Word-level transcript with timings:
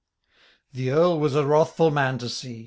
The 0.73 0.89
Earl 0.89 1.19
was 1.19 1.35
a 1.35 1.45
wrathful 1.45 1.91
man 1.91 2.17
to 2.17 2.27
see. 2.29 2.59